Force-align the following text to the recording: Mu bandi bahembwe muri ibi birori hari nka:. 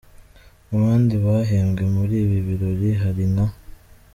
Mu 0.67 0.77
bandi 0.85 1.15
bahembwe 1.25 1.83
muri 1.95 2.15
ibi 2.23 2.37
birori 2.47 2.89
hari 3.01 3.23
nka:. 3.33 3.47